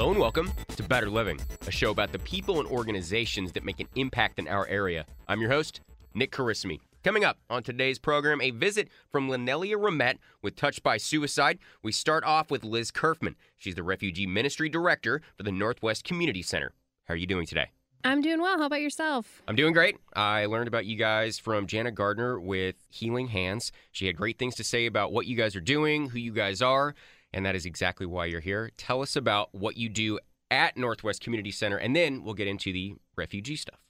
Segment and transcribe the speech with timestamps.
[0.00, 3.80] Hello and welcome to Better Living, a show about the people and organizations that make
[3.80, 5.04] an impact in our area.
[5.28, 5.82] I'm your host,
[6.14, 6.80] Nick Carissimi.
[7.04, 11.58] Coming up on today's program, a visit from Linelia Ramette with Touched by Suicide.
[11.82, 13.34] We start off with Liz Curfman.
[13.58, 16.72] She's the Refugee Ministry Director for the Northwest Community Center.
[17.04, 17.66] How are you doing today?
[18.02, 18.58] I'm doing well.
[18.58, 19.42] How about yourself?
[19.46, 19.98] I'm doing great.
[20.16, 23.70] I learned about you guys from Jana Gardner with Healing Hands.
[23.92, 26.62] She had great things to say about what you guys are doing, who you guys
[26.62, 26.94] are,
[27.32, 28.70] and that is exactly why you're here.
[28.76, 30.18] Tell us about what you do
[30.50, 33.80] at Northwest Community Center, and then we'll get into the refugee stuff.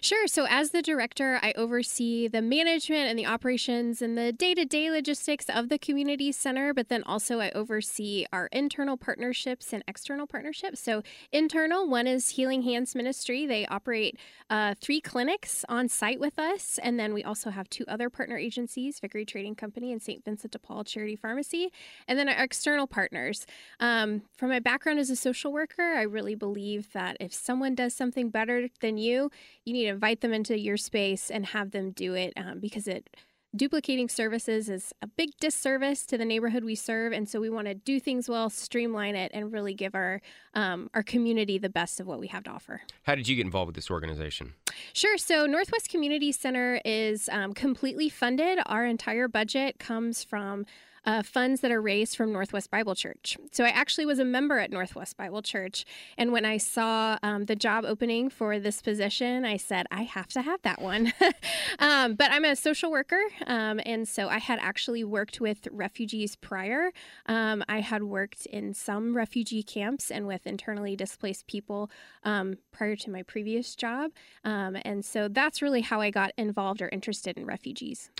[0.00, 0.26] Sure.
[0.26, 4.64] So, as the director, I oversee the management and the operations and the day to
[4.64, 9.82] day logistics of the community center, but then also I oversee our internal partnerships and
[9.86, 10.80] external partnerships.
[10.80, 11.02] So,
[11.32, 13.46] internal, one is Healing Hands Ministry.
[13.46, 14.18] They operate
[14.50, 16.78] uh, three clinics on site with us.
[16.82, 20.24] And then we also have two other partner agencies Vickery Trading Company and St.
[20.24, 21.70] Vincent de Paul Charity Pharmacy.
[22.06, 23.46] And then our external partners.
[23.78, 27.94] Um, from my background as a social worker, I really believe that if someone does
[27.94, 29.30] something better than you,
[29.64, 32.88] you need to invite them into your space and have them do it um, because
[32.88, 33.08] it
[33.56, 37.66] duplicating services is a big disservice to the neighborhood we serve and so we want
[37.66, 40.20] to do things well streamline it and really give our
[40.54, 42.82] um, our community the best of what we have to offer.
[43.04, 44.54] How did you get involved with this organization?
[44.92, 48.58] Sure so northwest community center is um, completely funded.
[48.66, 50.66] Our entire budget comes from
[51.08, 53.38] uh, funds that are raised from Northwest Bible Church.
[53.50, 55.86] So I actually was a member at Northwest Bible Church.
[56.18, 60.28] And when I saw um, the job opening for this position, I said, I have
[60.28, 61.14] to have that one.
[61.78, 63.22] um, but I'm a social worker.
[63.46, 66.92] Um, and so I had actually worked with refugees prior.
[67.24, 71.90] Um, I had worked in some refugee camps and with internally displaced people
[72.22, 74.10] um, prior to my previous job.
[74.44, 78.10] Um, and so that's really how I got involved or interested in refugees.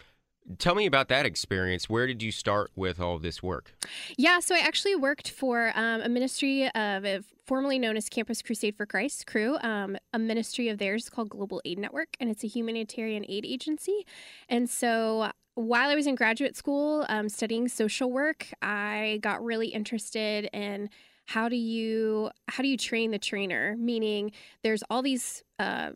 [0.56, 1.91] Tell me about that experience.
[1.91, 3.75] Where did you start with all this work?
[4.16, 8.41] Yeah, so I actually worked for um, a ministry of uh, formerly known as Campus
[8.41, 9.59] Crusade for Christ Cru.
[9.62, 14.06] um, a ministry of theirs called Global Aid Network, and it's a humanitarian aid agency.
[14.48, 19.69] And so while I was in graduate school um, studying social work, I got really
[19.69, 20.88] interested in
[21.26, 24.32] how do you how do you train the trainer meaning
[24.62, 25.91] there's all these uh,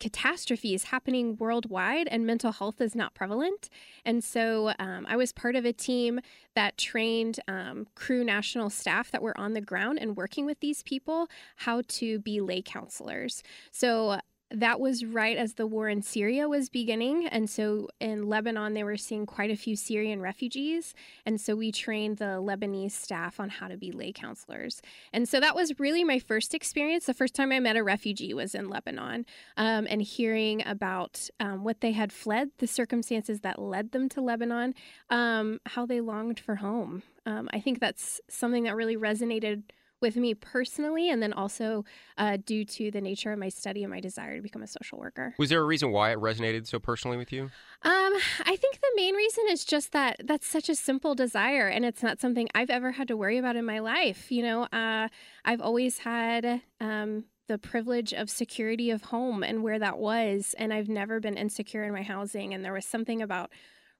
[0.00, 3.68] catastrophes happening worldwide and mental health is not prevalent.
[4.04, 6.20] And so um, I was part of a team
[6.54, 10.82] that trained um, Cru national staff that were on the ground and working with these
[10.82, 13.42] people how to be lay counselors.
[13.70, 14.18] So
[14.50, 17.26] that was right as the war in Syria was beginning.
[17.26, 20.94] And so in Lebanon, they were seeing quite a few Syrian refugees.
[21.24, 24.82] And so we trained the Lebanese staff on how to be lay counselors.
[25.12, 27.06] And so that was really my first experience.
[27.06, 29.24] The first time I met a refugee was in Lebanon
[29.56, 34.20] um, and hearing about um, what they had fled, the circumstances that led them to
[34.20, 34.74] Lebanon,
[35.10, 37.02] um, how they longed for home.
[37.24, 39.62] Um, I think that's something that really resonated
[40.00, 41.84] with me personally, and then also
[42.18, 44.98] uh, due to the nature of my study and my desire to become a social
[44.98, 45.34] worker.
[45.38, 47.44] Was there a reason why it resonated so personally with you?
[47.82, 48.12] Um,
[48.44, 52.02] I think the main reason is just that that's such a simple desire, and it's
[52.02, 54.30] not something I've ever had to worry about in my life.
[54.30, 55.08] You know, uh,
[55.44, 56.62] I've always had.
[56.80, 60.54] Um, the privilege of security of home and where that was.
[60.56, 62.54] And I've never been insecure in my housing.
[62.54, 63.50] And there was something about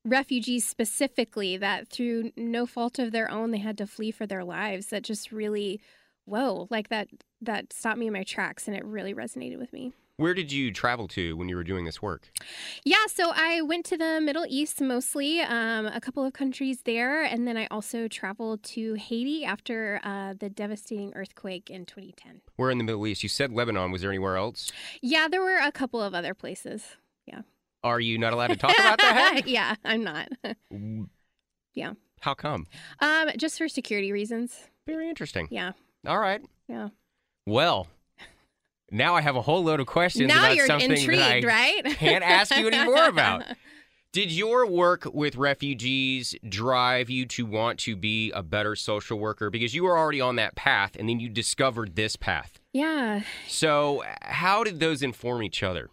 [0.04, 4.44] refugees specifically that through no fault of their own they had to flee for their
[4.44, 5.80] lives that just really
[6.24, 7.08] whoa like that
[7.40, 10.70] that stopped me in my tracks and it really resonated with me where did you
[10.70, 12.30] travel to when you were doing this work?
[12.84, 17.22] Yeah, so I went to the Middle East mostly, um, a couple of countries there,
[17.22, 22.42] and then I also traveled to Haiti after uh, the devastating earthquake in 2010.
[22.56, 23.22] Where in the Middle East?
[23.22, 23.92] You said Lebanon.
[23.92, 24.70] Was there anywhere else?
[25.00, 26.98] Yeah, there were a couple of other places.
[27.82, 29.42] Are you not allowed to talk about that?
[29.46, 30.28] yeah, I'm not.
[31.74, 31.92] yeah.
[32.20, 32.66] How come?
[33.00, 34.68] Um, just for security reasons.
[34.86, 35.48] Very interesting.
[35.50, 35.72] Yeah.
[36.06, 36.42] All right.
[36.68, 36.88] Yeah.
[37.46, 37.86] Well,
[38.90, 41.46] now I have a whole load of questions now about you're something intrigued, that I
[41.46, 41.84] right?
[41.96, 43.44] can't ask you any more about.
[44.12, 49.50] Did your work with refugees drive you to want to be a better social worker?
[49.50, 52.58] Because you were already on that path and then you discovered this path.
[52.72, 53.22] Yeah.
[53.46, 55.90] So, how did those inform each other?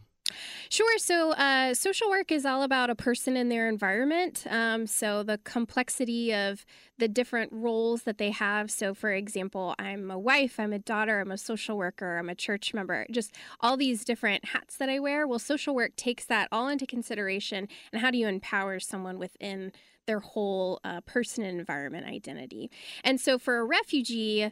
[0.69, 0.97] Sure.
[0.97, 4.45] So, uh, social work is all about a person and their environment.
[4.49, 6.65] Um, so, the complexity of
[6.97, 8.69] the different roles that they have.
[8.71, 12.35] So, for example, I'm a wife, I'm a daughter, I'm a social worker, I'm a
[12.35, 15.27] church member, just all these different hats that I wear.
[15.27, 17.67] Well, social work takes that all into consideration.
[17.91, 19.71] And how do you empower someone within
[20.05, 22.69] their whole uh, person and environment identity?
[23.03, 24.51] And so, for a refugee,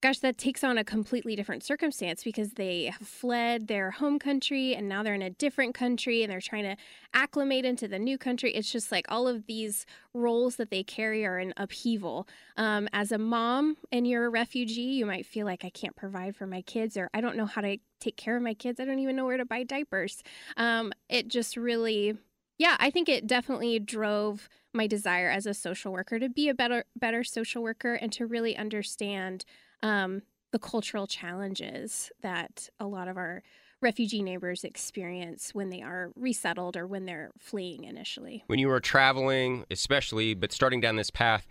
[0.00, 4.74] gosh, that takes on a completely different circumstance because they have fled their home country
[4.74, 6.76] and now they're in a different country and they're trying to
[7.12, 8.52] acclimate into the new country.
[8.54, 12.26] It's just like all of these roles that they carry are in upheaval.
[12.56, 16.34] Um, as a mom and you're a refugee, you might feel like I can't provide
[16.34, 18.80] for my kids or I don't know how to take care of my kids.
[18.80, 20.22] I don't even know where to buy diapers.
[20.56, 22.16] Um, it just really,
[22.58, 26.54] yeah, I think it definitely drove my desire as a social worker to be a
[26.54, 29.44] better better social worker and to really understand
[29.82, 30.22] um,
[30.52, 33.42] the cultural challenges that a lot of our
[33.80, 38.44] refugee neighbors experience when they are resettled or when they're fleeing initially.
[38.46, 41.46] When you were traveling, especially, but starting down this path,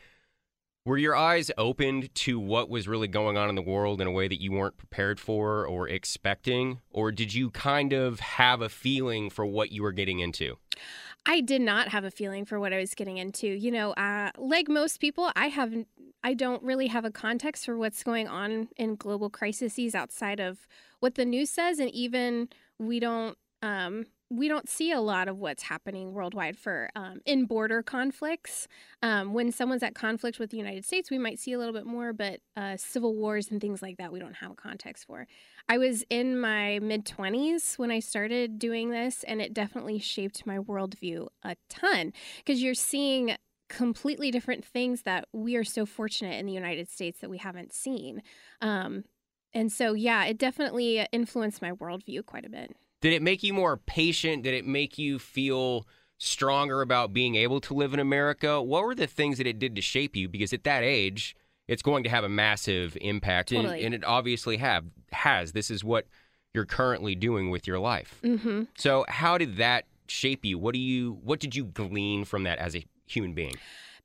[0.85, 4.11] were your eyes opened to what was really going on in the world in a
[4.11, 6.79] way that you weren't prepared for or expecting?
[6.89, 10.57] Or did you kind of have a feeling for what you were getting into?
[11.25, 13.47] I did not have a feeling for what I was getting into.
[13.47, 15.73] You know, uh, like most people, I have
[16.23, 20.67] I don't really have a context for what's going on in global crises outside of
[20.99, 25.39] what the news says, and even we don't um, we don't see a lot of
[25.39, 28.67] what's happening worldwide for um, in border conflicts.
[29.01, 31.85] Um, when someone's at conflict with the United States, we might see a little bit
[31.85, 35.25] more, but uh, civil wars and things like that, we don't have a context for.
[35.67, 40.45] I was in my mid 20s when I started doing this, and it definitely shaped
[40.45, 43.35] my worldview a ton because you're seeing
[43.67, 47.73] completely different things that we are so fortunate in the United States that we haven't
[47.73, 48.21] seen.
[48.61, 49.05] Um,
[49.53, 52.75] and so, yeah, it definitely influenced my worldview quite a bit.
[53.01, 54.43] Did it make you more patient?
[54.43, 55.87] Did it make you feel
[56.17, 58.61] stronger about being able to live in America?
[58.61, 60.27] What were the things that it did to shape you?
[60.27, 61.35] Because at that age,
[61.67, 63.77] it's going to have a massive impact, totally.
[63.77, 65.51] and, and, it obviously have has.
[65.51, 66.07] This is what
[66.53, 68.19] you're currently doing with your life.
[68.23, 68.63] Mm-hmm.
[68.75, 70.57] So, how did that shape you?
[70.57, 71.19] What do you?
[71.23, 73.53] What did you glean from that as a human being?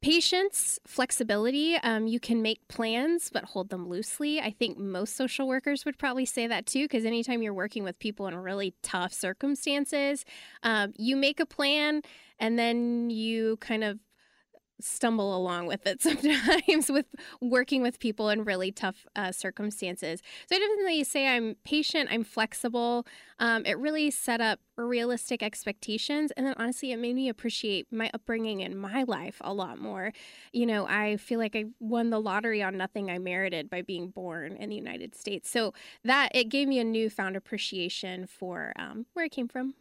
[0.05, 1.77] Patience, flexibility.
[1.77, 4.39] Um, you can make plans, but hold them loosely.
[4.39, 7.99] I think most social workers would probably say that too, because anytime you're working with
[7.99, 10.27] people in really tough circumstances,
[10.62, 12.03] um, you make a plan
[12.39, 13.99] and then you kind of
[14.81, 17.06] stumble along with it sometimes with
[17.41, 20.21] working with people in really tough uh, circumstances.
[20.49, 23.06] So I definitely say I'm patient, I'm flexible.
[23.38, 26.31] Um, it really set up realistic expectations.
[26.37, 30.12] And then honestly, it made me appreciate my upbringing in my life a lot more.
[30.53, 34.11] You know, I feel like I won the lottery on nothing I merited by being
[34.11, 35.50] born in the United States.
[35.50, 35.75] So
[36.05, 39.75] that it gave me a newfound appreciation for um, where I came from.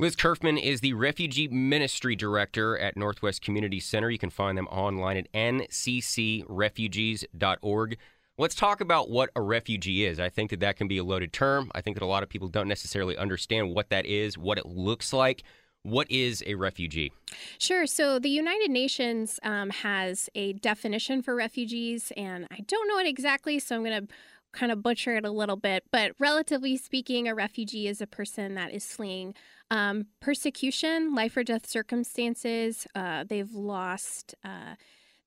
[0.00, 4.08] Liz Curfman is the Refugee Ministry Director at Northwest Community Center.
[4.08, 7.98] You can find them online at nccrefugees.org.
[8.38, 10.18] Let's talk about what a refugee is.
[10.18, 11.70] I think that that can be a loaded term.
[11.74, 14.64] I think that a lot of people don't necessarily understand what that is, what it
[14.64, 15.42] looks like.
[15.82, 17.12] What is a refugee?
[17.58, 17.86] Sure.
[17.86, 23.06] So the United Nations um, has a definition for refugees, and I don't know it
[23.06, 24.12] exactly, so I'm going to
[24.52, 25.84] kind of butcher it a little bit.
[25.90, 29.34] But relatively speaking, a refugee is a person that is fleeing
[29.70, 32.86] um, persecution, life or death circumstances.
[32.94, 34.74] Uh, they've lost uh,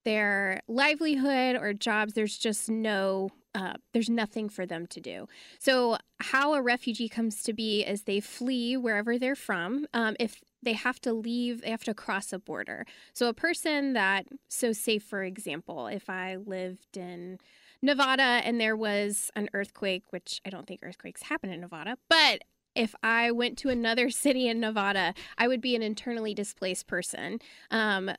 [0.03, 2.13] their livelihood or jobs.
[2.13, 5.27] There's just no, uh, there's nothing for them to do.
[5.59, 9.87] So, how a refugee comes to be is they flee wherever they're from.
[9.93, 12.85] Um, if they have to leave, they have to cross a border.
[13.13, 17.39] So, a person that, so say for example, if I lived in
[17.83, 22.43] Nevada and there was an earthquake, which I don't think earthquakes happen in Nevada, but
[22.75, 27.39] if I went to another city in Nevada, I would be an internally displaced person.
[27.69, 28.11] Um,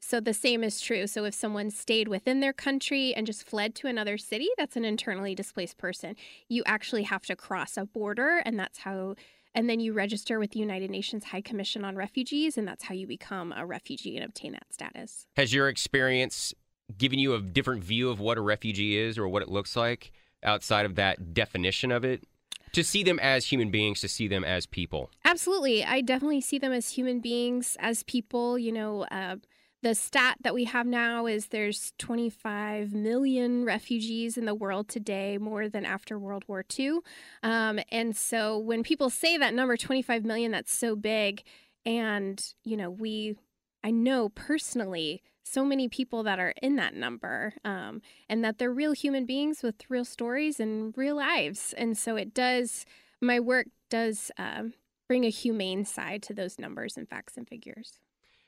[0.00, 1.06] so the same is true.
[1.06, 4.84] So if someone stayed within their country and just fled to another city, that's an
[4.86, 6.16] internally displaced person.
[6.48, 9.16] You actually have to cross a border, and that's how.
[9.52, 12.94] And then you register with the United Nations High Commission on Refugees, and that's how
[12.94, 15.26] you become a refugee and obtain that status.
[15.36, 16.54] Has your experience
[16.98, 20.12] given you a different view of what a refugee is or what it looks like
[20.42, 22.24] outside of that definition of it?
[22.72, 25.10] to see them as human beings, to see them as people.
[25.24, 25.84] Absolutely.
[25.84, 28.58] I definitely see them as human beings, as people.
[28.58, 29.36] You know, uh,
[29.82, 35.38] the stat that we have now is there's 25 million refugees in the world today,
[35.38, 36.98] more than after World War II.
[37.42, 41.42] Um, and so when people say that number, 25 million, that's so big.
[41.86, 43.36] And, you know, we,
[43.82, 48.72] I know personally, so many people that are in that number um, and that they're
[48.72, 52.86] real human beings with real stories and real lives and so it does
[53.20, 54.72] my work does um,
[55.10, 57.98] bring a humane side to those numbers and facts and figures.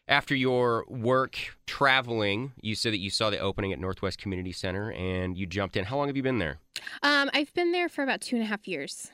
[0.08, 4.92] After your work traveling, you said that you saw the opening at Northwest Community Center
[4.92, 5.84] and you jumped in.
[5.84, 6.58] How long have you been there?
[7.02, 9.10] Um, I've been there for about two and a half years.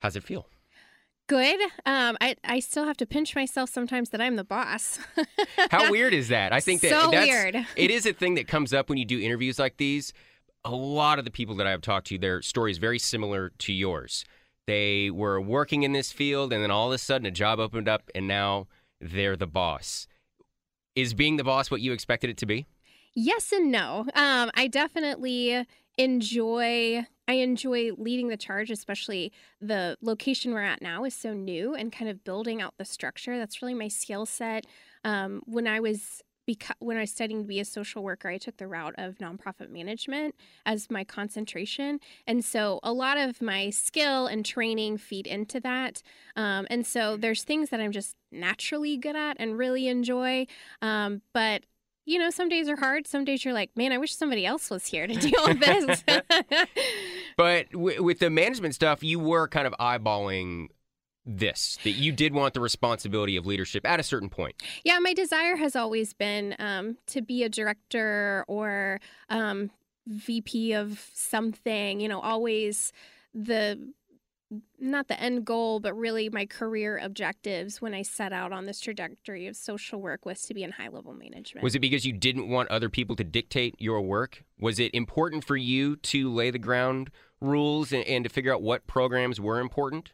[0.00, 0.46] How's it feel?
[1.28, 1.60] Good.
[1.84, 4.98] Um, I I still have to pinch myself sometimes that I'm the boss.
[5.70, 6.52] How weird is that?
[6.52, 7.66] I think that So that's, weird.
[7.74, 10.12] it is a thing that comes up when you do interviews like these.
[10.64, 13.72] A lot of the people that I've talked to, their story is very similar to
[13.72, 14.24] yours.
[14.66, 17.88] They were working in this field, and then all of a sudden, a job opened
[17.88, 18.66] up, and now
[19.00, 20.08] they're the boss.
[20.96, 22.66] Is being the boss what you expected it to be?
[23.14, 24.06] Yes and no.
[24.14, 25.66] Um, I definitely
[25.98, 27.06] enjoy.
[27.28, 31.92] I enjoy leading the charge, especially the location we're at now is so new and
[31.92, 33.36] kind of building out the structure.
[33.38, 34.66] That's really my skill set.
[35.04, 36.22] Um, when I was
[36.78, 39.68] when I was studying to be a social worker, I took the route of nonprofit
[39.68, 45.58] management as my concentration, and so a lot of my skill and training feed into
[45.60, 46.02] that.
[46.36, 50.46] Um, and so there's things that I'm just naturally good at and really enjoy,
[50.80, 51.64] um, but
[52.06, 53.08] you know, some days are hard.
[53.08, 56.04] Some days you're like, man, I wish somebody else was here to deal with this.
[57.36, 60.68] But w- with the management stuff, you were kind of eyeballing
[61.26, 64.54] this, that you did want the responsibility of leadership at a certain point.
[64.84, 69.70] yeah, my desire has always been um, to be a director or um,
[70.06, 72.92] VP of something, you know, always
[73.34, 73.92] the
[74.78, 78.80] not the end goal, but really my career objectives when I set out on this
[78.80, 81.64] trajectory of social work was to be in high level management.
[81.64, 84.44] Was it because you didn't want other people to dictate your work?
[84.58, 87.10] Was it important for you to lay the ground
[87.40, 90.12] rules and, and to figure out what programs were important?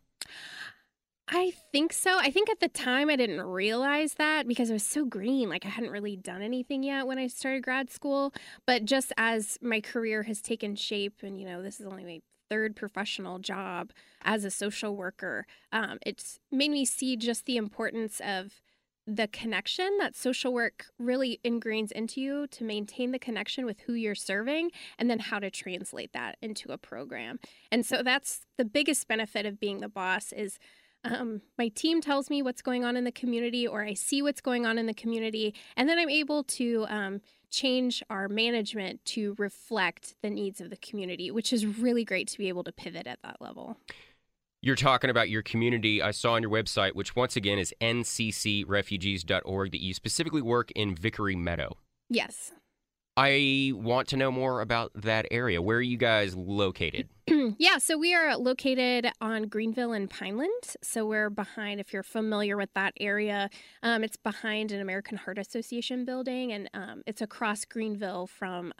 [1.28, 2.18] I think so.
[2.18, 5.48] I think at the time I didn't realize that because I was so green.
[5.48, 8.34] Like I hadn't really done anything yet when I started grad school.
[8.66, 12.20] But just as my career has taken shape, and you know, this is only my
[12.52, 18.20] third professional job as a social worker, um, it's made me see just the importance
[18.22, 18.60] of
[19.06, 23.94] the connection that social work really ingrains into you to maintain the connection with who
[23.94, 27.40] you're serving and then how to translate that into a program.
[27.70, 30.58] And so that's the biggest benefit of being the boss is
[31.04, 34.42] um, my team tells me what's going on in the community or I see what's
[34.42, 39.36] going on in the community and then I'm able to um, change our management to
[39.38, 43.06] reflect the needs of the community, which is really great to be able to pivot
[43.06, 43.76] at that level.
[44.62, 46.00] You're talking about your community.
[46.00, 50.94] I saw on your website, which once again is nccrefugees.org, that you specifically work in
[50.94, 51.76] Vickery Meadow.
[52.08, 52.52] Yes.
[53.16, 55.60] I want to know more about that area.
[55.60, 57.08] Where are you guys located?
[57.58, 60.76] yeah, so we are located on Greenville and Pineland.
[60.82, 63.50] So we're behind, if you're familiar with that area,
[63.82, 68.72] um, it's behind an American Heart Association building, and um, it's across Greenville from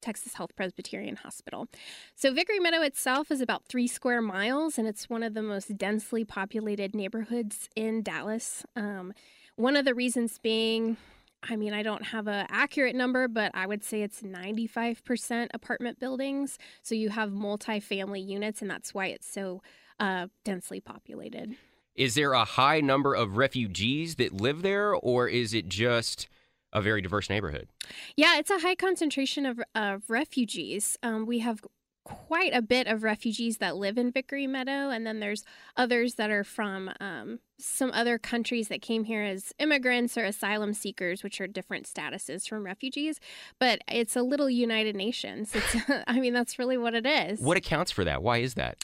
[0.00, 1.68] Texas Health Presbyterian Hospital.
[2.14, 5.76] So Vickery Meadow itself is about three square miles, and it's one of the most
[5.76, 8.64] densely populated neighborhoods in Dallas.
[8.76, 9.12] Um,
[9.56, 10.96] one of the reasons being,
[11.42, 16.00] I mean, I don't have a accurate number, but I would say it's 95% apartment
[16.00, 16.58] buildings.
[16.82, 19.62] So you have multi-family units, and that's why it's so
[20.00, 21.56] uh, densely populated.
[21.94, 26.28] Is there a high number of refugees that live there, or is it just
[26.72, 27.68] a very diverse neighborhood?
[28.16, 30.96] Yeah, it's a high concentration of, of refugees.
[31.02, 31.60] Um, we have
[32.08, 35.44] quite a bit of refugees that live in Vickery Meadow, and then there's
[35.76, 40.74] others that are from um, some other countries that came here as immigrants or asylum
[40.74, 43.20] seekers, which are different statuses from refugees.
[43.58, 45.54] But it's a little United Nations.
[45.54, 47.40] It's, I mean, that's really what it is.
[47.40, 48.22] What accounts for that?
[48.22, 48.78] Why is that?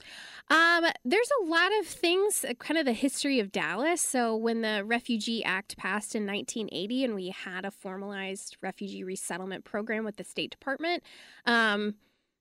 [0.50, 4.02] Um, there's a lot of things, uh, kind of the history of Dallas.
[4.02, 9.64] So when the Refugee Act passed in 1980, and we had a formalized refugee resettlement
[9.64, 11.02] program with the State Department,
[11.46, 11.94] um,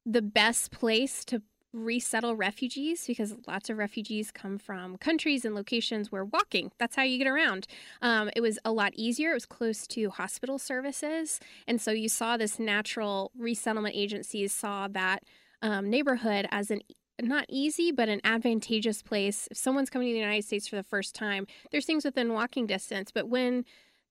[0.06, 1.42] the best place to
[1.74, 7.02] resettle refugees because lots of refugees come from countries and locations where walking that's how
[7.02, 7.66] you get around
[8.04, 12.08] um, it was a lot easier it was close to hospital services and so you
[12.08, 15.24] saw this natural resettlement agencies saw that
[15.64, 16.82] um, neighborhood as an
[17.22, 19.48] not easy, but an advantageous place.
[19.52, 22.66] If someone's coming to the United States for the first time, there's things within walking
[22.66, 23.12] distance.
[23.12, 23.66] But when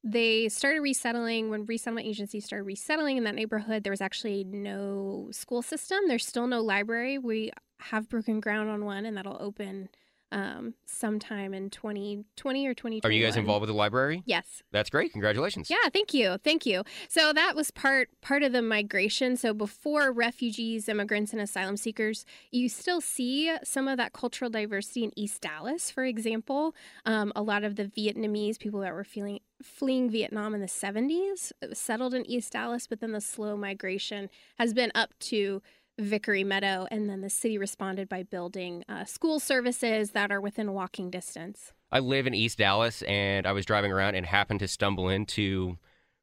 [0.05, 5.29] they started resettling, when resettlement agencies started resettling in that neighborhood, there was actually no
[5.31, 6.01] school system.
[6.09, 7.19] There's still no library.
[7.19, 9.89] We have broken ground on one, and that'll open
[10.33, 13.01] um, sometime in 2020 or 2021.
[13.05, 14.23] Are you guys involved with the library?
[14.27, 14.63] Yes.
[14.73, 15.13] That's great.
[15.13, 15.71] Congratulations.
[15.71, 16.39] Yeah, thank you.
[16.43, 16.83] Thank you.
[17.09, 19.37] So that was part part of the migration.
[19.37, 25.05] So before refugees, immigrants and asylum seekers, you still see some of that cultural diversity
[25.05, 26.75] in East Dallas, for example.
[27.05, 31.53] Um, a lot of the Vietnamese people that were feeling fleeing Vietnam in the 70s
[31.73, 35.63] settled in East Dallas, but then the slow migration has been up to
[36.03, 40.73] Vickery Meadow, and then the city responded by building uh, school services that are within
[40.73, 41.73] walking distance.
[41.91, 45.79] I live in East Dallas, and I was driving around and happened to stumble into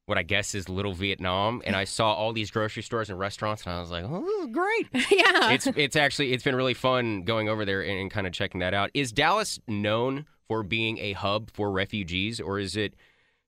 [0.05, 3.63] what I guess is Little Vietnam, and I saw all these grocery stores and restaurants,
[3.63, 6.73] and I was like, "Oh, this is great!" yeah, it's it's actually it's been really
[6.73, 8.89] fun going over there and, and kind of checking that out.
[8.95, 12.95] Is Dallas known for being a hub for refugees, or is it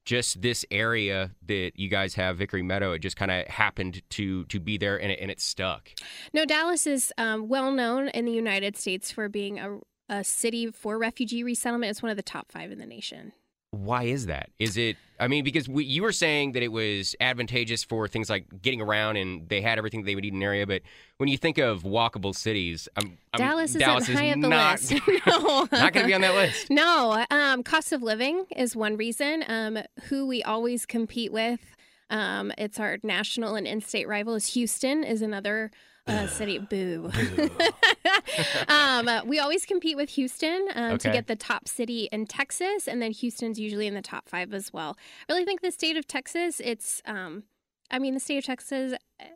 [0.06, 2.92] just this area that you guys have, Vickery Meadow?
[2.94, 5.90] It just kind of happened to to be there, and it, and it stuck.
[6.34, 9.80] No, Dallas is um, well known in the United States for being a,
[10.10, 11.92] a city for refugee resettlement.
[11.92, 13.34] It's one of the top five in the nation.
[13.72, 14.50] Why is that?
[14.60, 14.98] Is it?
[15.18, 18.82] I mean, because we, you were saying that it was advantageous for things like getting
[18.82, 20.68] around, and they had everything they would need in an area.
[20.68, 20.82] But
[21.18, 24.82] when you think of walkable cities, I'm, I'm, Dallas, Dallas is high up the not,
[24.82, 24.94] list.
[25.26, 26.70] no, not going to be on that list.
[26.82, 29.46] No, um, cost of living is one reason.
[29.48, 31.62] Um, who we always compete with.
[32.10, 35.72] Um, it's our national and in-state rival is Houston is another
[36.08, 36.58] uh, city.
[36.60, 37.12] Boo.
[38.68, 42.88] um, uh, we always compete with Houston um, to get the top city in Texas,
[42.88, 44.98] and then Houston's usually in the top five as well.
[45.30, 47.44] I really think the state of Texas, it's, um,
[47.90, 48.94] I mean, the state of Texas,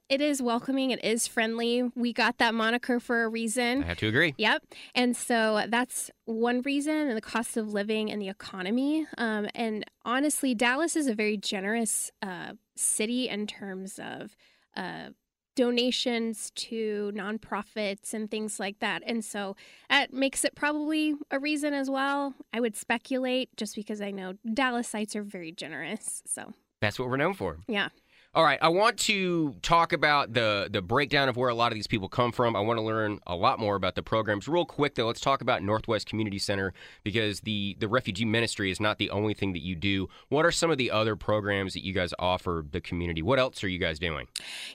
[0.09, 1.91] it is welcoming, it is friendly.
[1.95, 3.83] We got that moniker for a reason.
[3.83, 4.33] I have to agree.
[4.37, 4.63] Yep.
[4.95, 9.05] And so that's one reason, and the cost of living and the economy.
[9.17, 14.35] Um, and honestly, Dallas is a very generous uh, city in terms of
[14.75, 15.09] uh,
[15.55, 19.01] donations to nonprofits and things like that.
[19.05, 19.55] And so
[19.89, 22.33] that makes it probably a reason as well.
[22.53, 26.21] I would speculate just because I know Dallasites are very generous.
[26.25, 27.59] So, That's what we're known for.
[27.67, 27.89] yeah.
[28.35, 31.75] All right, I want to talk about the the breakdown of where a lot of
[31.75, 32.53] these people come from.
[32.53, 34.49] I want to learn a lot more about the programs.
[34.49, 36.73] Real quick though, let's talk about Northwest Community Center
[37.05, 40.09] because the the refugee ministry is not the only thing that you do.
[40.27, 43.21] What are some of the other programs that you guys offer the community?
[43.21, 44.27] What else are you guys doing?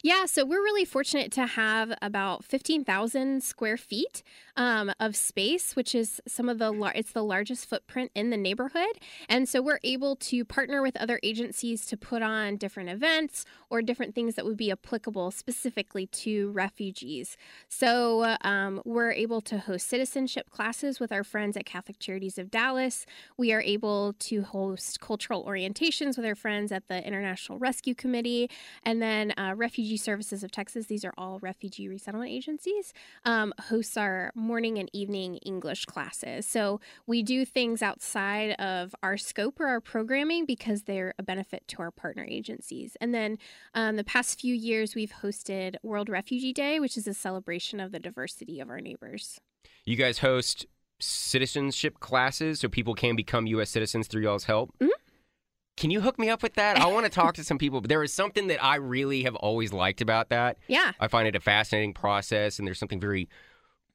[0.03, 4.23] Yeah, so we're really fortunate to have about 15,000 square feet
[4.57, 8.39] um, of space, which is some of the lar- it's the largest footprint in the
[8.39, 8.99] neighborhood,
[9.29, 13.83] and so we're able to partner with other agencies to put on different events or
[13.83, 17.37] different things that would be applicable specifically to refugees.
[17.69, 22.51] So um, we're able to host citizenship classes with our friends at Catholic Charities of
[22.51, 23.07] Dallas.
[23.37, 28.51] We are able to host cultural orientations with our friends at the International Rescue Committee.
[28.83, 32.93] And then uh, Refugee Services of Texas, these are all refugee resettlement agencies,
[33.25, 36.47] um, hosts our morning and evening English classes.
[36.47, 41.67] So we do things outside of our scope or our programming because they're a benefit
[41.69, 42.97] to our partner agencies.
[43.01, 43.39] And then
[43.75, 47.93] um, the past few years, we've hosted World Refugee Day, which is a celebration of
[47.93, 49.41] the diversity of our neighbors.
[49.85, 50.67] You guys host
[50.99, 53.71] citizenship classes so people can become U.S.
[53.71, 54.71] citizens through y'all's help.
[54.81, 54.89] Mhm.
[55.77, 56.79] Can you hook me up with that?
[56.79, 57.81] I want to talk to some people.
[57.81, 60.59] But there is something that I really have always liked about that.
[60.69, 60.93] Yeah.
[61.01, 63.31] I find it a fascinating process, and there's something very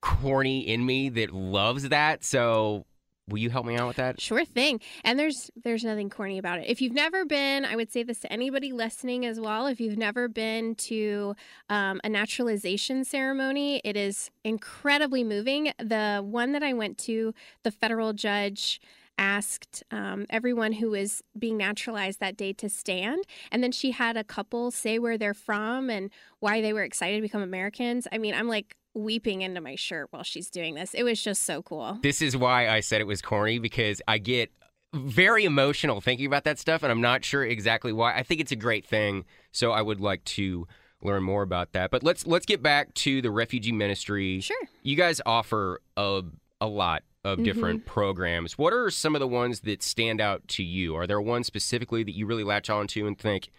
[0.01, 2.23] corny in me that loves that.
[2.23, 2.85] So,
[3.29, 4.21] will you help me out with that?
[4.21, 4.79] Sure thing.
[5.03, 6.65] And there's there's nothing corny about it.
[6.67, 9.67] If you've never been, I would say this to anybody listening as well.
[9.67, 11.35] If you've never been to
[11.69, 15.71] um, a naturalization ceremony, it is incredibly moving.
[15.79, 17.33] The one that I went to,
[17.63, 18.79] the federal judge
[19.17, 23.23] asked um, everyone who was being naturalized that day to stand.
[23.49, 27.15] And then she had a couple say where they're from and why they were excited
[27.15, 28.09] to become Americans.
[28.11, 30.93] I mean, I'm like weeping into my shirt while she's doing this.
[30.93, 31.99] It was just so cool.
[32.01, 34.51] This is why I said it was corny because I get
[34.93, 38.15] very emotional thinking about that stuff, and I'm not sure exactly why.
[38.15, 40.67] I think it's a great thing, so I would like to
[41.01, 41.91] learn more about that.
[41.91, 44.39] But let's let's get back to the refugee ministry.
[44.39, 44.57] Sure.
[44.81, 46.23] You guys offer a
[46.61, 47.89] a lot of different mm-hmm.
[47.89, 48.57] programs.
[48.57, 50.95] What are some of the ones that stand out to you?
[50.95, 53.49] Are there ones specifically that you really latch on to and think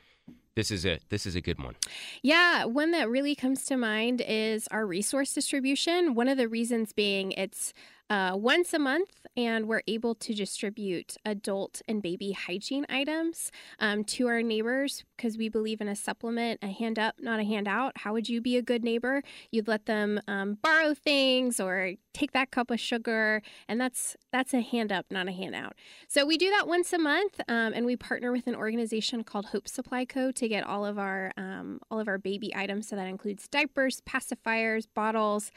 [0.56, 1.02] this is it?
[1.10, 1.76] This is a good one.
[2.22, 6.14] Yeah, one that really comes to mind is our resource distribution.
[6.14, 7.74] One of the reasons being it's
[8.08, 14.04] uh, once a month, and we're able to distribute adult and baby hygiene items um,
[14.04, 17.98] to our neighbors because we believe in a supplement, a hand up, not a handout.
[17.98, 19.22] How would you be a good neighbor?
[19.50, 24.54] You'd let them um, borrow things or take that cup of sugar, and that's that's
[24.54, 25.74] a hand up, not a handout.
[26.08, 29.46] So we do that once a month, um, and we partner with an organization called
[29.46, 30.30] Hope Supply Co.
[30.30, 32.88] to get all of our um, all of our baby items.
[32.88, 35.50] So that includes diapers, pacifiers, bottles,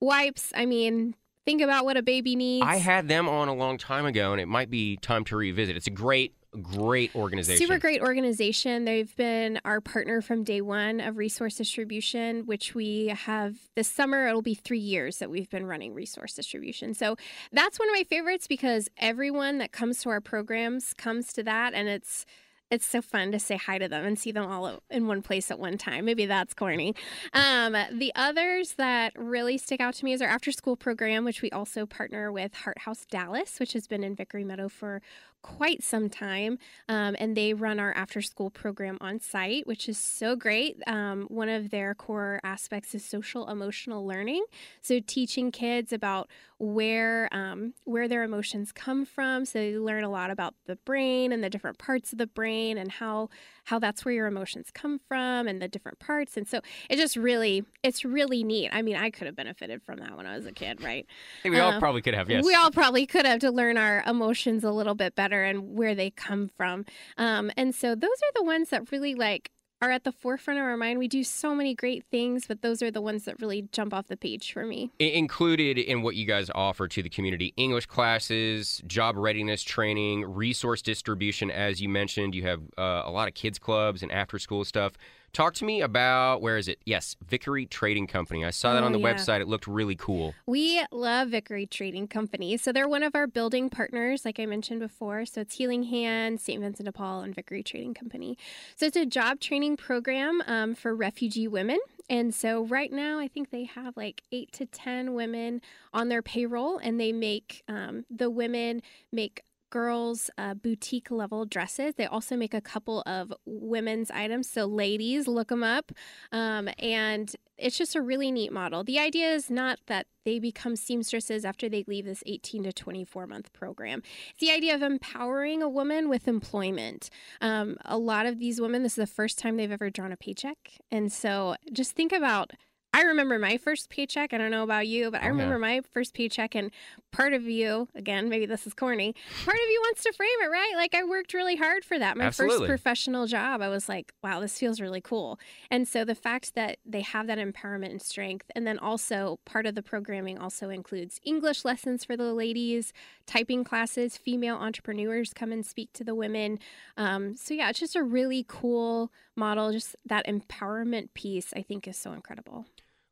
[0.00, 0.52] wipes.
[0.54, 2.66] I mean, think about what a baby needs.
[2.66, 5.76] I had them on a long time ago, and it might be time to revisit.
[5.76, 7.66] It's a great, great organization.
[7.66, 8.84] Super great organization.
[8.84, 14.26] They've been our partner from day one of resource distribution, which we have this summer.
[14.28, 16.94] It'll be three years that we've been running resource distribution.
[16.94, 17.16] So
[17.52, 21.74] that's one of my favorites because everyone that comes to our programs comes to that,
[21.74, 22.24] and it's
[22.70, 25.50] it's so fun to say hi to them and see them all in one place
[25.50, 26.04] at one time.
[26.04, 26.94] Maybe that's corny.
[27.32, 31.42] Um, the others that really stick out to me is our after school program, which
[31.42, 35.02] we also partner with Heart House Dallas, which has been in Vickery Meadow for
[35.44, 36.58] quite some time.
[36.88, 40.82] Um, and they run our after school program on site, which is so great.
[40.86, 44.44] Um, one of their core aspects is social emotional learning.
[44.80, 49.44] So teaching kids about where um, where their emotions come from.
[49.44, 52.78] So they learn a lot about the brain and the different parts of the brain
[52.78, 53.28] and how
[53.64, 56.36] how that's where your emotions come from and the different parts.
[56.36, 58.70] And so it just really it's really neat.
[58.72, 61.06] I mean, I could have benefited from that when I was a kid, right?
[61.44, 62.30] We uh, all probably could have.
[62.30, 65.76] Yes, we all probably could have to learn our emotions a little bit better and
[65.76, 66.84] where they come from.
[67.18, 69.50] Um, and so those are the ones that really like
[69.82, 70.98] are at the forefront of our mind.
[70.98, 74.06] We do so many great things, but those are the ones that really jump off
[74.06, 74.90] the page for me.
[74.98, 80.80] Included in what you guys offer to the community English classes, job readiness training, resource
[80.80, 82.34] distribution, as you mentioned.
[82.34, 84.94] You have uh, a lot of kids' clubs and after school stuff.
[85.34, 86.78] Talk to me about where is it?
[86.86, 88.44] Yes, Vickery Trading Company.
[88.44, 89.12] I saw that oh, on the yeah.
[89.12, 89.40] website.
[89.40, 90.32] It looked really cool.
[90.46, 92.56] We love Vickery Trading Company.
[92.56, 95.26] So they're one of our building partners, like I mentioned before.
[95.26, 96.62] So it's Healing Hand, St.
[96.62, 98.38] Vincent de Paul, and Vickery Trading Company.
[98.76, 101.80] So it's a job training program um, for refugee women.
[102.08, 106.22] And so right now, I think they have like eight to 10 women on their
[106.22, 109.42] payroll, and they make um, the women make
[109.74, 111.94] girls' uh, boutique level dresses.
[111.96, 114.48] They also make a couple of women's items.
[114.48, 115.90] So, ladies, look them up.
[116.30, 118.84] Um, and it's just a really neat model.
[118.84, 123.26] The idea is not that they become seamstresses after they leave this 18 to 24
[123.26, 124.00] month program.
[124.30, 127.10] It's the idea of empowering a woman with employment.
[127.40, 130.16] Um, a lot of these women, this is the first time they've ever drawn a
[130.16, 130.78] paycheck.
[130.92, 132.52] And so, just think about
[132.94, 134.32] I remember my first paycheck.
[134.32, 136.70] I don't know about you, but I remember my first paycheck, and
[137.10, 140.48] part of you, again, maybe this is corny, part of you wants to frame it,
[140.48, 140.74] right?
[140.76, 142.16] Like I worked really hard for that.
[142.16, 142.68] My Absolutely.
[142.68, 145.40] first professional job, I was like, wow, this feels really cool.
[145.72, 149.66] And so the fact that they have that empowerment and strength, and then also part
[149.66, 152.92] of the programming also includes English lessons for the ladies,
[153.26, 156.60] typing classes, female entrepreneurs come and speak to the women.
[156.96, 159.72] Um, so yeah, it's just a really cool model.
[159.72, 162.66] Just that empowerment piece, I think, is so incredible.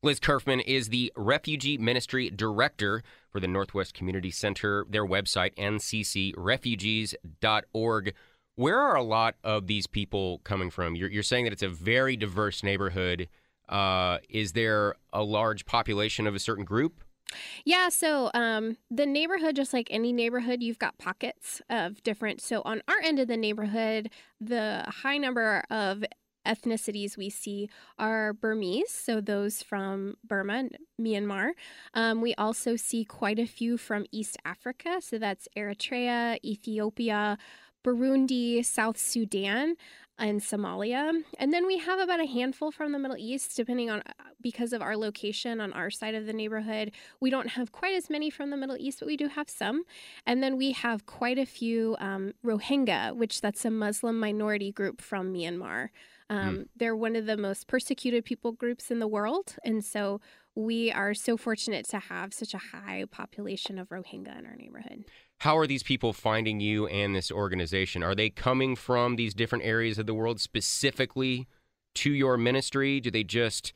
[0.04, 4.84] Liz Curfman is the Refugee Ministry Director for the Northwest Community Center.
[4.90, 8.14] Their website, nccrefugees.org.
[8.56, 10.96] Where are a lot of these people coming from?
[10.96, 13.28] You're, you're saying that it's a very diverse neighborhood.
[13.68, 17.04] Uh, is there a large population of a certain group?
[17.64, 22.40] Yeah, so um, the neighborhood, just like any neighborhood, you've got pockets of different.
[22.40, 24.10] So on our end of the neighborhood,
[24.40, 26.02] the high number of
[26.46, 30.68] ethnicities we see are Burmese, so those from Burma,
[31.00, 31.50] Myanmar.
[31.94, 37.38] Um, we also see quite a few from East Africa, so that's Eritrea, Ethiopia,
[37.84, 39.76] Burundi, South Sudan,
[40.18, 41.24] and Somalia.
[41.38, 44.02] And then we have about a handful from the Middle East, depending on
[44.40, 46.92] because of our location on our side of the neighborhood.
[47.20, 49.82] We don't have quite as many from the Middle East, but we do have some.
[50.26, 55.00] And then we have quite a few um, Rohingya, which that's a Muslim minority group
[55.00, 55.88] from Myanmar.
[56.32, 56.38] Hmm.
[56.38, 56.66] Um, mm.
[56.76, 59.56] They're one of the most persecuted people groups in the world.
[59.64, 60.20] And so
[60.54, 65.04] we are so fortunate to have such a high population of Rohingya in our neighborhood.
[65.40, 68.02] How are these people finding you and this organization?
[68.02, 71.48] Are they coming from these different areas of the world specifically
[71.94, 73.00] to your ministry?
[73.00, 73.72] Do they just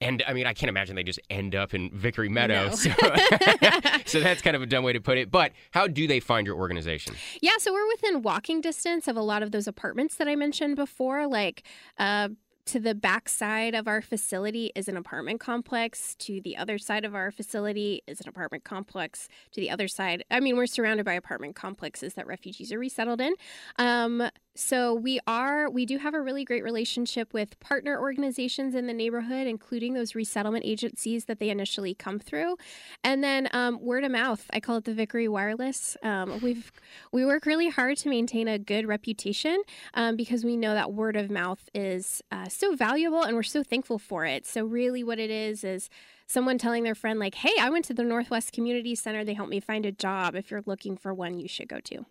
[0.00, 2.68] and I mean, I can't imagine they just end up in Vickery Meadow.
[2.68, 2.74] No.
[2.74, 2.90] So,
[4.06, 5.30] so, that's kind of a dumb way to put it.
[5.30, 7.14] But how do they find your organization?
[7.42, 10.76] Yeah, so we're within walking distance of a lot of those apartments that I mentioned
[10.76, 11.64] before, like
[11.98, 12.30] uh,
[12.66, 16.14] to the back side of our facility is an apartment complex.
[16.20, 19.28] To the other side of our facility is an apartment complex.
[19.52, 23.20] To the other side, I mean, we're surrounded by apartment complexes that refugees are resettled
[23.20, 23.34] in.
[23.76, 28.86] Um, so we are, we do have a really great relationship with partner organizations in
[28.88, 32.56] the neighborhood, including those resettlement agencies that they initially come through,
[33.04, 34.46] and then um, word of mouth.
[34.52, 35.96] I call it the Vickery Wireless.
[36.02, 36.72] Um, we've
[37.12, 39.62] we work really hard to maintain a good reputation
[39.94, 43.62] um, because we know that word of mouth is uh, so valuable, and we're so
[43.62, 44.46] thankful for it.
[44.46, 45.88] So really, what it is is
[46.26, 49.24] someone telling their friend like, "Hey, I went to the Northwest Community Center.
[49.24, 50.34] They helped me find a job.
[50.34, 52.04] If you're looking for one, you should go to."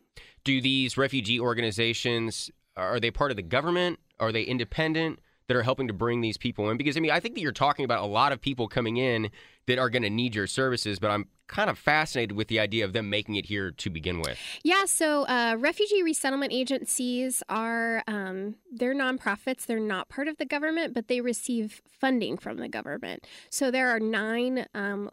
[0.43, 3.99] Do these refugee organizations are they part of the government?
[4.19, 5.19] Are they independent?
[5.49, 6.77] that are helping to bring these people in?
[6.77, 9.31] Because I mean, I think that you're talking about a lot of people coming in
[9.65, 12.85] that are going to need your services, but I'm kind of fascinated with the idea
[12.85, 14.37] of them making it here to begin with.
[14.63, 19.65] Yeah, so uh, refugee resettlement agencies are um, they're nonprofits.
[19.65, 23.25] They're not part of the government, but they receive funding from the government.
[23.49, 24.67] So there are nine.
[24.75, 25.09] Um,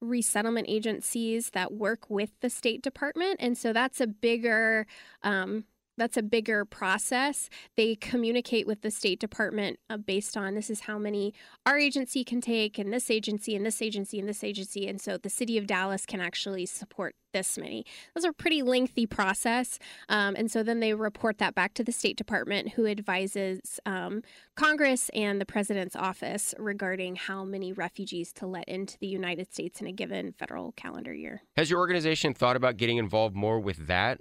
[0.00, 3.36] resettlement agencies that work with the State Department.
[3.40, 4.86] And so that's a bigger
[5.22, 5.64] um,
[5.96, 7.48] that's a bigger process.
[7.76, 12.24] They communicate with the State Department uh, based on this is how many our agency
[12.24, 15.58] can take, and this agency, and this agency, and this agency, and so the city
[15.58, 17.84] of Dallas can actually support this many.
[18.14, 19.78] Those are pretty lengthy process,
[20.08, 24.22] um, and so then they report that back to the State Department, who advises um,
[24.54, 29.80] Congress and the President's office regarding how many refugees to let into the United States
[29.80, 31.42] in a given federal calendar year.
[31.56, 34.20] Has your organization thought about getting involved more with that?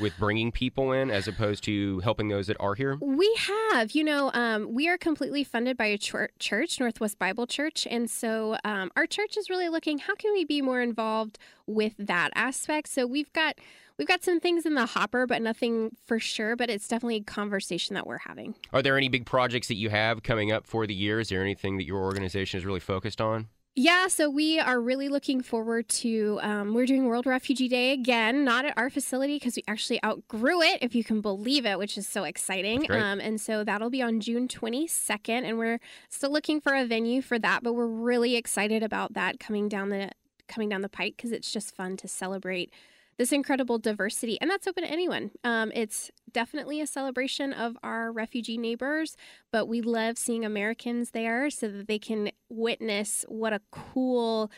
[0.00, 2.96] With bringing people in as opposed to helping those that are here?
[3.00, 3.32] We
[3.72, 3.92] have.
[3.92, 7.86] You know, um, we are completely funded by a church, Northwest Bible Church.
[7.90, 11.94] And so um, our church is really looking how can we be more involved with
[11.98, 12.88] that aspect?
[12.88, 13.58] So we've got.
[13.98, 16.56] We've got some things in the hopper, but nothing for sure.
[16.56, 18.54] But it's definitely a conversation that we're having.
[18.72, 21.20] Are there any big projects that you have coming up for the year?
[21.20, 23.48] Is there anything that your organization is really focused on?
[23.74, 26.38] Yeah, so we are really looking forward to.
[26.42, 30.60] Um, we're doing World Refugee Day again, not at our facility because we actually outgrew
[30.60, 32.82] it, if you can believe it, which is so exciting.
[33.00, 35.80] Um, and so that'll be on June 22nd, and we're
[36.10, 39.88] still looking for a venue for that, but we're really excited about that coming down
[39.88, 40.10] the
[40.48, 42.70] coming down the pike because it's just fun to celebrate
[43.18, 44.38] this incredible diversity.
[44.40, 45.30] And that's open to anyone.
[45.44, 49.16] Um, it's definitely a celebration of our refugee neighbors,
[49.50, 54.50] but we love seeing Americans there so that they can witness what a cool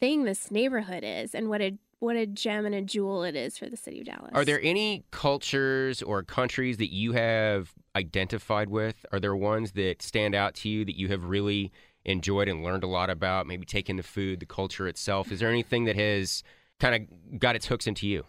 [0.00, 3.56] thing this neighborhood is and what a what a gem and a jewel it is
[3.56, 4.30] for the city of Dallas.
[4.34, 9.06] Are there any cultures or countries that you have identified with?
[9.10, 11.72] Are there ones that stand out to you that you have really
[12.04, 13.46] enjoyed and learned a lot about?
[13.46, 15.32] Maybe taking the food, the culture itself.
[15.32, 16.42] Is there anything that has
[16.80, 18.24] kind of got its hooks into you?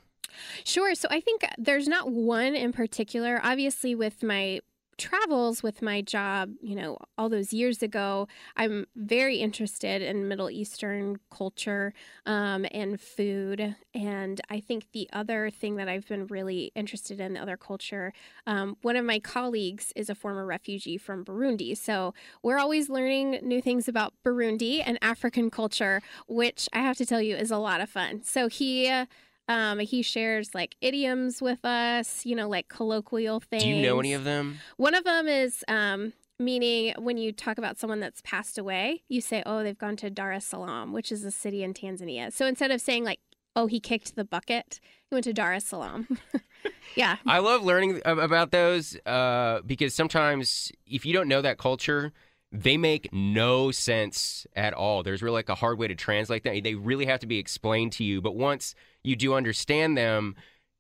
[0.64, 0.96] Sure.
[0.96, 3.40] So I think there's not one in particular.
[3.44, 4.60] Obviously, with my
[4.98, 10.50] travels with my job, you know, all those years ago, I'm very interested in Middle
[10.50, 11.94] Eastern culture
[12.26, 13.76] um, and food.
[13.94, 18.14] And I think the other thing that I've been really interested in, the other culture,
[18.48, 21.78] um, one of my colleagues is a former refugee from Burundi.
[21.78, 27.06] So we're always learning new things about Burundi and African culture, which I have to
[27.06, 28.24] tell you is a lot of fun.
[28.24, 29.06] So he, uh,
[29.48, 33.64] um, he shares like idioms with us, you know, like colloquial things.
[33.64, 34.60] Do you know any of them?
[34.78, 39.22] One of them is um, meaning when you talk about someone that's passed away, you
[39.22, 42.32] say, oh, they've gone to Dar es Salaam, which is a city in Tanzania.
[42.34, 43.20] So instead of saying like,
[43.56, 44.80] oh, he kicked the bucket,
[45.10, 46.08] he went to Dar es Salaam.
[46.96, 47.18] yeah.
[47.26, 52.12] I love learning about those uh, because sometimes if you don't know that culture,
[52.52, 55.04] they make no sense at all.
[55.04, 56.60] There's really like a hard way to translate them.
[56.62, 58.22] They really have to be explained to you.
[58.22, 60.36] But once you do understand them,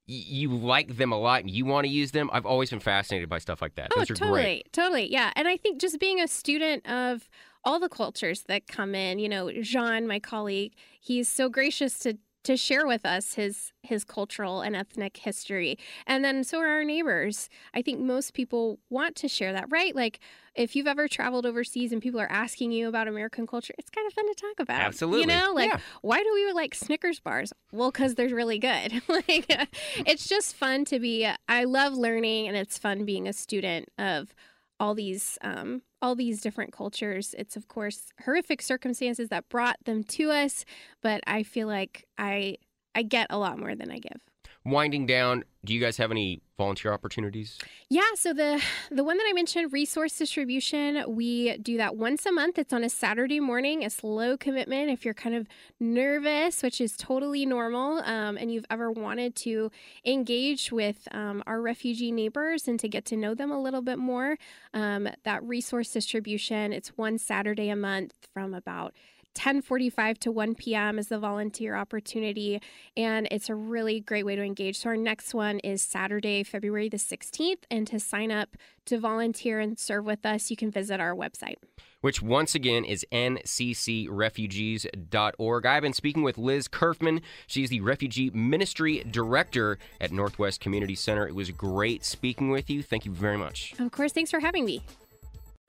[0.08, 2.30] you like them a lot and you want to use them.
[2.32, 3.92] I've always been fascinated by stuff like that.
[3.96, 4.74] Oh, Those are totally, great.
[4.74, 5.32] totally, yeah.
[5.36, 7.28] And I think just being a student of
[7.64, 12.18] all the cultures that come in, you know, Jean, my colleague, he's so gracious to
[12.46, 15.78] to share with us his his cultural and ethnic history.
[16.08, 17.50] And then so are our neighbors.
[17.74, 19.96] I think most people want to share that, right?
[19.96, 20.20] Like
[20.56, 24.08] if you've ever traveled overseas and people are asking you about American culture, it's kind
[24.08, 24.82] of fun to talk about.
[24.82, 25.22] Absolutely.
[25.22, 25.80] You know, like yeah.
[26.02, 27.52] why do we like Snickers bars?
[27.72, 29.02] Well, cuz they're really good.
[29.08, 29.46] like
[30.06, 34.34] it's just fun to be I love learning and it's fun being a student of
[34.80, 37.36] all these um, all these different cultures.
[37.38, 40.66] It's of course horrific circumstances that brought them to us,
[41.02, 42.58] but I feel like I
[42.96, 44.22] I get a lot more than I give
[44.66, 47.60] winding down, do you guys have any volunteer opportunities?
[47.90, 52.32] Yeah, so the the one that I mentioned, resource distribution, we do that once a
[52.32, 52.58] month.
[52.58, 53.84] It's on a Saturday morning.
[53.84, 54.90] It's low commitment.
[54.90, 55.48] If you're kind of
[55.80, 59.72] nervous, which is totally normal, um, and you've ever wanted to
[60.06, 63.98] engage with um, our refugee neighbors and to get to know them a little bit
[63.98, 64.38] more,
[64.74, 66.74] um, that resource distribution.
[66.74, 68.94] It's one Saturday a month from about
[69.36, 70.98] 10:45 to 1 p.m.
[70.98, 72.62] is the volunteer opportunity
[72.98, 74.80] and it's a really great way to engage.
[74.80, 79.60] So our next one is Saturday, February the 16th and to sign up to volunteer
[79.60, 81.56] and serve with us, you can visit our website.
[82.02, 85.66] Which once again is nccrefugees.org.
[85.66, 87.22] I've been speaking with Liz Curfman.
[87.48, 91.28] She's the Refugee Ministry Director at Northwest Community Center.
[91.28, 92.84] It was great speaking with you.
[92.84, 93.74] Thank you very much.
[93.80, 94.84] Of course, thanks for having me.